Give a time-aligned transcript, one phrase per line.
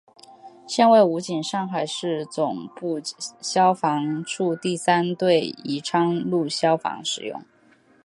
[0.65, 2.99] 现为武警上海市总队
[3.39, 7.39] 消防处第三大队宜昌路消防队使用。